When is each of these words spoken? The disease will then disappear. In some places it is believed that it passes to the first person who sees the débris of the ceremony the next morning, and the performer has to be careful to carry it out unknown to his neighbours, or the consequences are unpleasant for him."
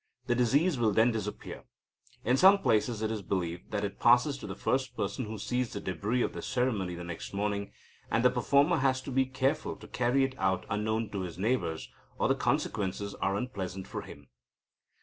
The 0.25 0.33
disease 0.33 0.79
will 0.79 0.93
then 0.93 1.11
disappear. 1.11 1.63
In 2.25 2.35
some 2.35 2.57
places 2.57 3.03
it 3.03 3.11
is 3.11 3.21
believed 3.21 3.69
that 3.69 3.83
it 3.83 3.99
passes 3.99 4.35
to 4.39 4.47
the 4.47 4.55
first 4.55 4.97
person 4.97 5.25
who 5.25 5.37
sees 5.37 5.71
the 5.73 5.79
débris 5.79 6.25
of 6.25 6.33
the 6.33 6.41
ceremony 6.41 6.95
the 6.95 7.03
next 7.03 7.35
morning, 7.35 7.71
and 8.09 8.25
the 8.25 8.31
performer 8.31 8.77
has 8.77 8.99
to 9.03 9.11
be 9.11 9.27
careful 9.27 9.75
to 9.75 9.87
carry 9.87 10.23
it 10.23 10.33
out 10.39 10.65
unknown 10.71 11.11
to 11.11 11.19
his 11.21 11.37
neighbours, 11.37 11.87
or 12.17 12.27
the 12.27 12.33
consequences 12.33 13.13
are 13.13 13.35
unpleasant 13.35 13.87
for 13.87 14.01
him." 14.01 14.25